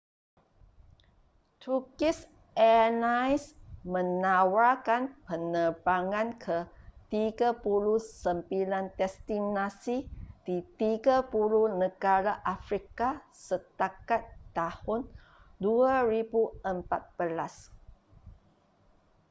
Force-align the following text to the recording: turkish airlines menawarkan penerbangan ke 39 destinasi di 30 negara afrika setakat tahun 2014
turkish 1.63 2.21
airlines 2.67 3.43
menawarkan 3.93 5.03
penerbangan 5.29 6.27
ke 6.43 6.57
39 7.13 8.01
destinasi 8.99 9.97
di 10.45 10.57
30 10.81 11.21
negara 11.83 12.33
afrika 12.55 13.09
setakat 13.47 14.21
tahun 14.57 14.99
2014 15.61 16.49